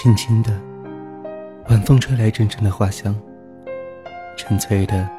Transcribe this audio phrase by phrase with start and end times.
[0.00, 0.52] 轻轻的，
[1.68, 3.12] 晚风吹来阵阵的花香，
[4.36, 5.10] 纯粹的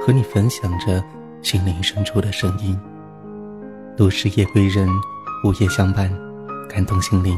[0.00, 1.02] 和你分享着
[1.42, 2.78] 心灵深处的声音。
[3.96, 4.88] 都市夜归人，
[5.42, 6.08] 午夜相伴，
[6.68, 7.36] 感动心灵。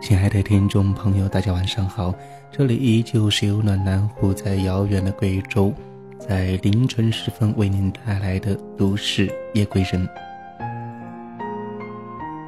[0.00, 2.14] 亲爱的听众朋友，大家晚上好，
[2.52, 5.74] 这里依旧是由暖南湖在遥远的贵州，
[6.16, 10.08] 在凌晨时分为您带来的都市夜归人。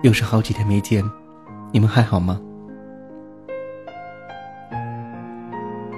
[0.05, 1.03] 又是好几天没见，
[1.73, 2.41] 你们还好吗？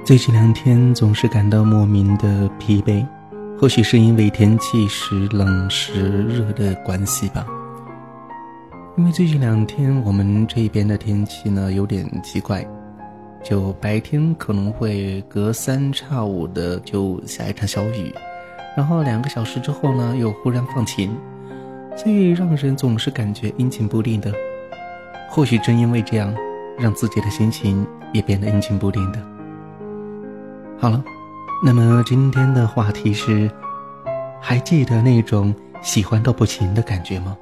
[0.07, 3.05] 最近两天总是感到莫名的疲惫，
[3.59, 7.45] 或许是因为天气时冷时热的关系吧。
[8.97, 12.65] 因为最近两天我们这边的天气呢有点奇怪，
[13.43, 18.15] 就白天可能会隔三差五的就下一场小雨，
[18.77, 21.17] 然后两个小时之后呢又忽然放晴。
[21.97, 24.33] 所以让人总是感觉阴晴不定的，
[25.29, 26.33] 或许正因为这样，
[26.79, 29.19] 让自己的心情也变得阴晴不定的。
[30.79, 31.03] 好了，
[31.65, 33.51] 那么今天的话题是：
[34.41, 37.37] 还记得那种喜欢到不行的感觉吗？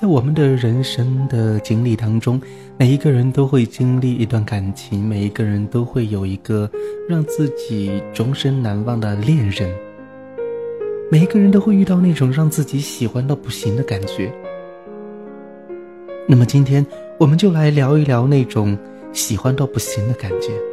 [0.00, 2.40] 在我们的人生的经历当中，
[2.78, 6.70] 每一个人都会经历一段感情，每一个人都会有一个
[7.08, 9.68] 让自己终身难忘的恋人。
[11.10, 14.32] 每一个人都会遇到那种让自己喜欢到不行的感觉。
[16.28, 16.86] 那么今天
[17.18, 18.78] 我们就来聊一聊那种
[19.12, 20.69] 喜欢到不行的感觉。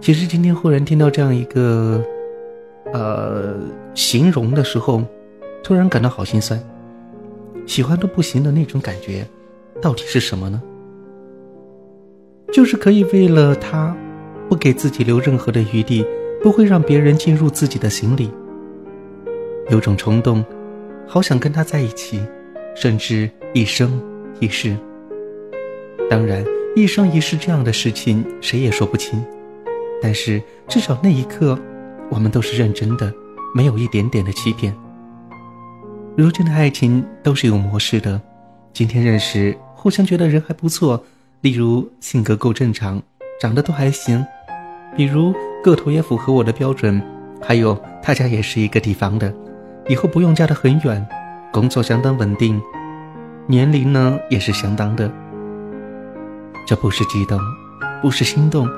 [0.00, 2.02] 其实今天忽然听到这样一个，
[2.92, 3.56] 呃，
[3.94, 5.02] 形容的时候，
[5.62, 6.58] 突然感到好心酸。
[7.66, 9.26] 喜欢到不行的那种感觉，
[9.82, 10.62] 到底是什么呢？
[12.50, 13.94] 就是可以为了他，
[14.48, 16.06] 不给自己留任何的余地，
[16.42, 18.30] 不会让别人进入自己的心里。
[19.68, 20.42] 有种冲动，
[21.06, 22.22] 好想跟他在一起，
[22.74, 24.00] 甚至一生
[24.40, 24.74] 一世。
[26.08, 26.42] 当然，
[26.74, 29.22] 一生一世这样的事情谁也说不清，
[30.00, 31.58] 但是至少那一刻，
[32.10, 33.12] 我们都是认真的，
[33.54, 34.74] 没有一点点的欺骗。
[36.16, 38.20] 如今的爱情都是有模式的，
[38.72, 41.04] 今天认识，互相觉得人还不错，
[41.40, 43.00] 例如性格够正常，
[43.40, 44.24] 长得都还行，
[44.96, 47.00] 比如个头也符合我的标准，
[47.40, 49.32] 还有他家也是一个地方的。
[49.88, 51.06] 以后不用嫁得很远，
[51.52, 52.60] 工作相当稳定，
[53.46, 55.10] 年龄呢也是相当的。
[56.66, 57.40] 这不是激动，
[58.02, 58.68] 不是心动，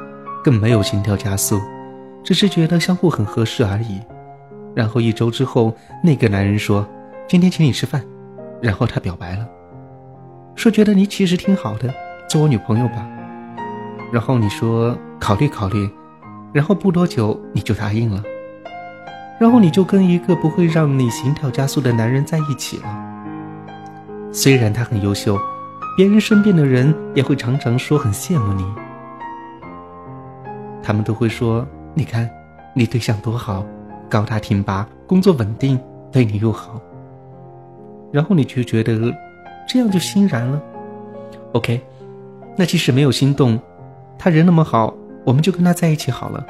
[0.42, 1.60] 更没有心跳加速，
[2.24, 4.00] 只是觉得相互很合适而已。
[4.74, 6.86] 然后一周之后，那个男人说
[7.28, 8.02] ：“今天请你吃饭。”
[8.62, 9.48] 然后他表白了，
[10.54, 11.92] 说觉得你其实挺好的，
[12.28, 13.08] 做我女朋友吧。
[14.12, 15.88] 然后你说考虑考虑，
[16.52, 18.22] 然后不多久你就答应了。
[19.40, 23.06] 然后你就跟一个不会让你心跳加速的男人在一起了。
[24.30, 25.38] 虽然他很优秀，
[25.96, 28.64] 别人身边的人也会常常说很羡慕你。
[30.90, 31.64] 他们都会说
[31.94, 32.28] ：“你看，
[32.74, 33.64] 你对象多好，
[34.08, 35.78] 高大挺拔，工作稳定，
[36.10, 36.80] 对你又好。”
[38.10, 39.14] 然后你就觉得
[39.68, 40.60] 这样就欣然了。
[41.52, 41.80] OK，
[42.56, 43.56] 那即使没有心动，
[44.18, 44.92] 他人那么好，
[45.24, 46.44] 我们就跟他在一起好了。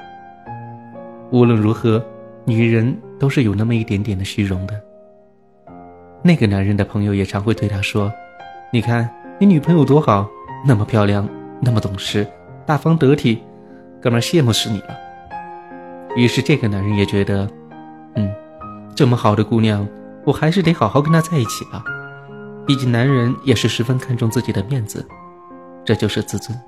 [1.30, 2.02] 无论如何。
[2.46, 4.74] 女人都是有那么一点点的虚荣的。
[6.22, 8.10] 那个男人的朋友也常会对他说
[8.72, 9.08] ：“你看
[9.38, 10.26] 你女朋友多好，
[10.66, 11.28] 那么漂亮，
[11.60, 12.26] 那么懂事，
[12.64, 13.42] 大方得体，
[14.00, 14.96] 哥们羡慕死你了。”
[16.16, 17.48] 于是这个男人也觉得，
[18.14, 18.32] 嗯，
[18.94, 19.86] 这么好的姑娘，
[20.24, 21.84] 我还是得好好跟她在一起吧。
[22.66, 25.06] 毕竟男人也是十分看重自己的面子，
[25.84, 26.58] 这就是自尊。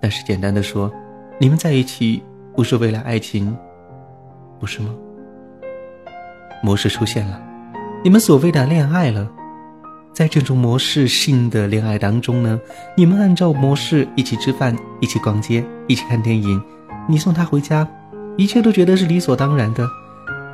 [0.00, 0.92] 但是简单的说，
[1.38, 2.22] 你们在一起
[2.54, 3.56] 不是为了爱情。
[4.58, 4.94] 不是吗？
[6.62, 7.40] 模式出现了，
[8.02, 9.30] 你们所谓的恋爱了，
[10.16, 12.58] 在这种模式性的恋爱当中呢，
[12.96, 16.58] 你们按照模式一起吃饭，一起逛街，一起看电影，
[17.06, 17.86] 你送他回家，
[18.38, 19.86] 一切都觉得是理所当然的。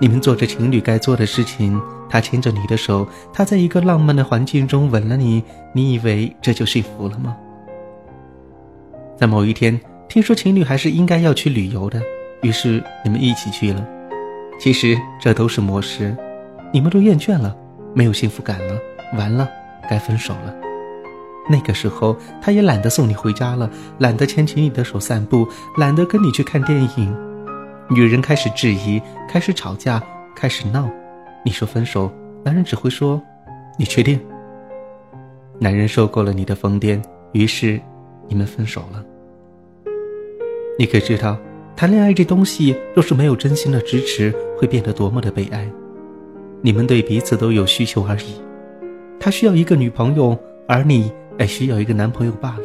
[0.00, 1.80] 你们做着情侣该做的事情，
[2.10, 5.41] 他牵着你的手，他在一个浪漫的环境中吻了你，
[5.72, 7.36] 你以为这就幸福了吗？
[9.16, 12.03] 在某一天，听说情侣还是应该要去旅游的。
[12.41, 13.86] 于是你们一起去了，
[14.58, 16.16] 其实这都是模式，
[16.72, 17.56] 你们都厌倦了，
[17.94, 18.76] 没有幸福感了，
[19.14, 19.48] 完了，
[19.88, 20.54] 该分手了。
[21.48, 23.68] 那个时候，他也懒得送你回家了，
[23.98, 27.16] 懒得牵起你的手散步，懒得跟你去看电影。
[27.91, 30.03] 女人开始质疑，开始吵架，
[30.34, 30.88] 开始闹。
[31.44, 32.10] 你说分手，
[32.44, 33.20] 男人只会说
[33.76, 34.20] ：“你确定？”
[35.58, 37.80] 男人受够了你的疯癫，于是
[38.28, 39.04] 你们分手了。
[40.78, 41.36] 你可知道？
[41.74, 45.68] 谈恋爱这东西，若是没有真心的支持，会变得多么的悲哀。
[46.60, 48.41] 你们对彼此都有需求而已，
[49.24, 50.36] 他需要一个女朋友，
[50.66, 52.65] 而你而需要一个男朋友罢了。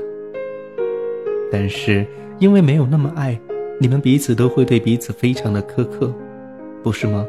[1.51, 2.03] 但是
[2.39, 3.39] 因为没有那么爱，
[3.79, 6.11] 你们彼此都会对彼此非常的苛刻，
[6.81, 7.23] 不是吗？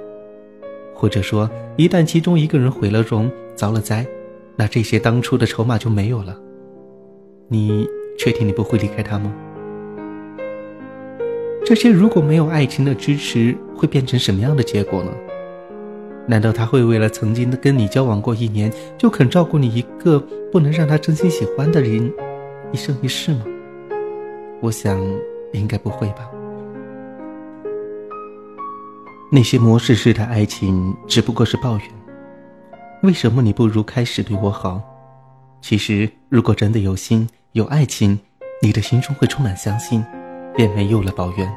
[0.94, 4.06] 或者说，一旦其中一个人毁了容、遭了灾，
[4.56, 6.34] 那这些当初的筹码就没有了。
[7.48, 7.86] 你
[8.18, 9.30] 确定你不会离开他吗？
[11.66, 15.12] 这些如果没有爱情的支持，会变成什么样的结果呢？
[16.30, 20.22] 难道他会为了曾经的跟你交往过一年，就肯照顾你一个
[20.52, 22.12] 不能让他真心喜欢的人
[22.70, 23.44] 一生一世吗？
[24.60, 25.00] 我想，
[25.54, 26.30] 应该不会吧。
[29.32, 31.86] 那些模式式的爱情只不过是抱怨。
[33.02, 34.82] 为什么你不如开始对我好？
[35.62, 38.18] 其实，如果真的有心有爱情，
[38.60, 40.04] 你的心中会充满相信，
[40.54, 41.50] 便没有了抱怨。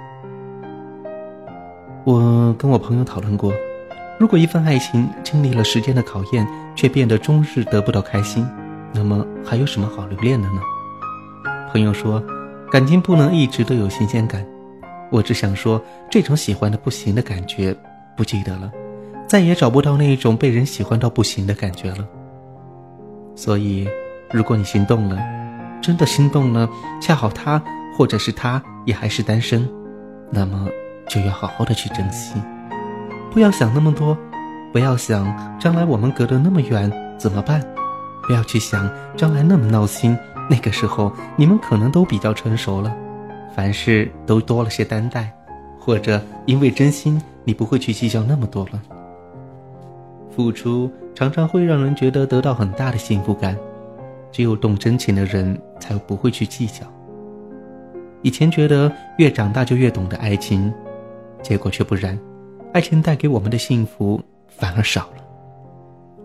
[2.06, 3.51] 我跟我朋友讨论过，
[4.21, 8.47] 如果一份爱情经历了时间的考验，却变得终日得不到开心，
[8.94, 10.62] 那么还有什么好留恋的呢？
[11.71, 12.23] 朋友说，
[12.71, 14.45] 感情不能一直都有新鲜感。
[15.09, 17.75] 我只想说，这种喜欢的不行的感觉，
[18.15, 18.71] 不记得了，
[19.27, 22.07] 再也找不到那一种被人喜欢到不行的感觉了。
[23.35, 23.89] 所以，
[24.31, 25.17] 如果你心动了，
[25.81, 26.69] 真的心动了，
[27.01, 27.59] 恰好他
[27.97, 29.67] 或者是他也还是单身，
[30.29, 30.67] 那么
[31.09, 32.35] 就要好好的去珍惜，
[33.31, 34.15] 不要想那么多，
[34.73, 37.63] 不要想将来我们隔得那么远怎么办，
[38.27, 40.17] 不要去想将来那么闹心，
[40.49, 42.93] 那个时候你们可能都比较成熟了。
[43.55, 45.31] 凡事都多了些担待，
[45.79, 48.81] 或者因为真心，你不会去计较那么多了。
[50.29, 53.57] 付出常常会让人觉得得到很大的幸福感，
[54.29, 56.85] 只有懂真情的人才不会去计较。
[58.21, 60.73] 以前觉得越长大就越懂得爱情，
[61.41, 62.17] 结果却不然，
[62.73, 65.23] 爱情带给我们的幸福反而少了。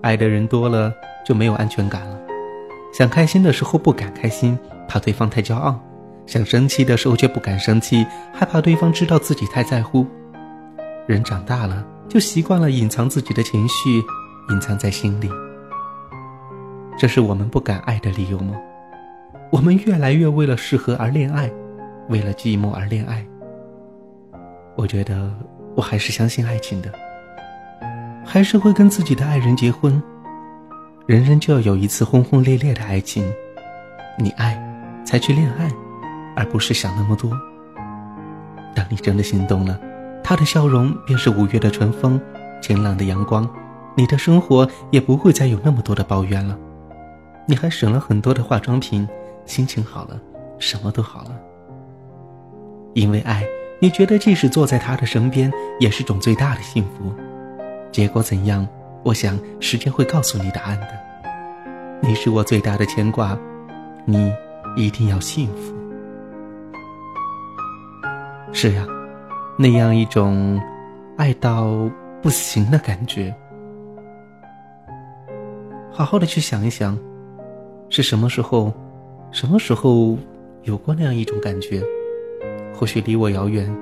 [0.03, 0.93] 爱的人多了
[1.25, 2.19] 就没有安全感了，
[2.93, 4.57] 想开心的时候不敢开心，
[4.87, 5.79] 怕对方太骄傲。
[6.25, 10.07] 想生气的时候却不敢生气，害怕对方知道自己太在乎。
[11.07, 14.03] 人长大了，就习惯了隐藏自己的情绪，
[14.51, 15.29] 隐藏在心里。
[16.99, 18.57] 这是我们不敢爱的理由吗？
[19.51, 21.51] 我们越来越为了适合而恋爱，
[22.09, 23.25] 为了寂寞而恋爱。
[24.77, 25.33] 我觉得
[25.77, 26.91] 我还是相信爱情的，
[28.25, 30.03] 还是会跟自己的爱人结婚。
[31.07, 33.25] 人人就要有一次轰轰烈烈的爱情，
[34.19, 34.61] 你爱，
[35.05, 35.71] 才去恋爱。
[36.39, 37.31] 而不是想那么多。
[38.75, 39.81] 当你真的心动了，
[40.23, 42.21] 他的笑容便是五月的春风，
[42.61, 43.49] 晴朗的阳光，
[43.97, 46.55] 你的生活也不会再有那么多的抱怨了。
[47.47, 49.09] 你还省了很多的化妆品，
[49.47, 50.21] 心情好了，
[50.59, 51.31] 什么都好了。
[52.93, 53.43] 因为爱，
[53.79, 57.13] 你觉得即使坐在他的身边，也是种最大的幸福。
[57.93, 58.67] 结果怎样？
[59.03, 60.89] 我想时间会告诉你答案的。
[62.01, 63.39] 你是我最大的牵挂，
[64.05, 64.33] 你
[64.77, 65.75] 一定要幸福。
[68.53, 68.87] 是呀，
[69.59, 70.61] 那样一种
[71.19, 71.89] 爱到
[72.23, 73.35] 不行的感觉。
[75.93, 76.99] 好好的去想一想，
[77.91, 78.73] 是什么时候，
[79.31, 80.17] 什么时候
[80.63, 81.83] 有过那样一种感觉？
[82.77, 83.75] 或许离我遥远，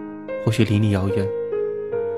[0.44, 1.26] 或许离你遥远，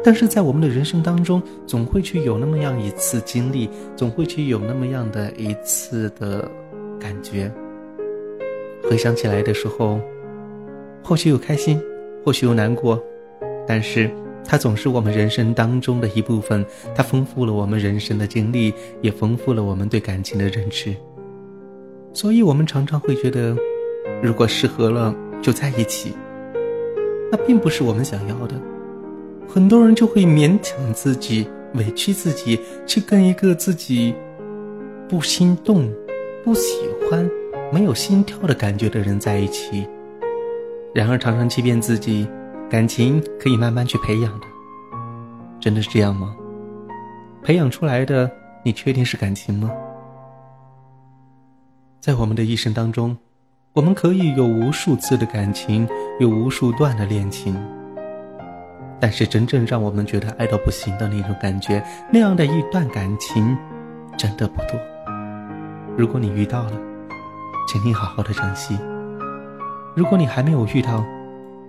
[0.04, 6.48] 但是在我们的人生当中，总会去有那么样一次经历，总会去有那么样的一次的
[7.00, 7.50] 感觉。
[8.88, 9.98] 回想起来的时候，
[11.02, 11.80] 或许有开心。
[12.24, 13.00] 或许有难过，
[13.68, 14.10] 但是
[14.44, 16.66] 它总是我们人生当中的一部分。
[16.92, 20.92] 它丰富了我们人生的经历，也丰富了我们对感情的认知。
[22.12, 23.56] 所以，我们常常会觉得，
[24.20, 26.14] 如果适合了就在一起，
[27.30, 28.54] 那并不是我们想要的。
[29.48, 34.14] 很多人就会勉强自己、委屈自己，去跟一个自己
[35.08, 35.90] 不心动、
[36.44, 36.76] 不喜
[37.08, 37.28] 欢、
[37.72, 39.86] 没有心跳的感觉的人在一起。
[40.94, 42.26] 然而，常常欺骗自己，
[42.68, 44.46] 感情可以慢慢去培养的，
[45.60, 46.34] 真的是这样吗？
[47.42, 48.30] 培养出来的，
[48.64, 49.70] 你确定是感情吗？
[52.00, 53.16] 在我们的一生当中，
[53.76, 55.86] 我们可以有无数次的感情，
[56.18, 57.54] 有无数段的恋情，
[58.98, 63.54] 但是真正让我们觉得爱到不行的那种感觉，那样的一段感情，
[64.16, 64.80] 真的不多。
[65.94, 66.72] 如果你遇到了，
[67.68, 68.78] 请你好好的珍惜。
[69.94, 71.04] 如果你还没有遇到，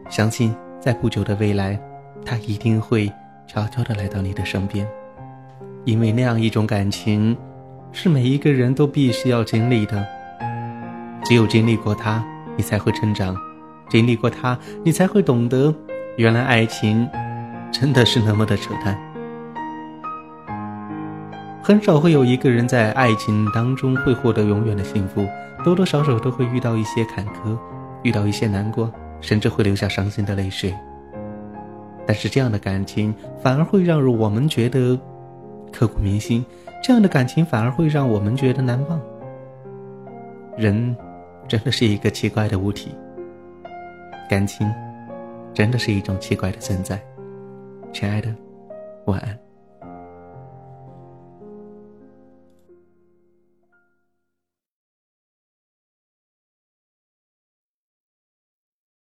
[0.09, 1.77] 相信在不久的未来，
[2.23, 3.11] 他一定会
[3.47, 4.87] 悄悄的来到你的身边，
[5.83, 7.37] 因为那样一种感情，
[7.91, 10.07] 是每一个人都必须要经历的。
[11.23, 12.23] 只有经历过它，
[12.55, 13.35] 你才会成长；
[13.89, 15.73] 经历过它，你才会懂得，
[16.15, 17.07] 原来爱情
[17.71, 18.97] 真的是那么的扯淡。
[21.61, 25.27] 很少会有一个人在爱情当中会获得永远的幸福，
[25.65, 27.57] 多多少少都会遇到一些坎坷，
[28.03, 30.73] 遇到一些难过，甚至会流下伤心的泪水。
[32.05, 34.97] 但是这样的感情反而会让我们觉得
[35.73, 36.45] 刻骨铭心，
[36.81, 38.97] 这样的感情反而会让我们觉得难忘。
[40.57, 40.95] 人
[41.47, 42.93] 真的是一个奇怪的物体，
[44.29, 44.69] 感情
[45.53, 47.01] 真的是一种奇怪的存在。
[47.93, 48.33] 亲爱的，
[49.05, 49.46] 晚安。